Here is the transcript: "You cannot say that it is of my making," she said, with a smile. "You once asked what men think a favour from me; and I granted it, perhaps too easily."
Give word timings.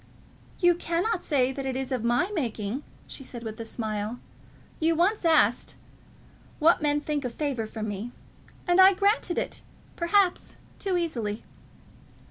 "You 0.57 0.73
cannot 0.73 1.23
say 1.23 1.51
that 1.51 1.67
it 1.67 1.75
is 1.75 1.91
of 1.91 2.03
my 2.03 2.31
making," 2.33 2.81
she 3.05 3.23
said, 3.23 3.43
with 3.43 3.59
a 3.59 3.65
smile. 3.65 4.19
"You 4.79 4.95
once 4.95 5.23
asked 5.25 5.75
what 6.57 6.81
men 6.81 7.01
think 7.01 7.23
a 7.23 7.29
favour 7.29 7.67
from 7.67 7.87
me; 7.87 8.11
and 8.67 8.81
I 8.81 8.93
granted 8.95 9.37
it, 9.37 9.61
perhaps 9.95 10.55
too 10.79 10.97
easily." 10.97 11.43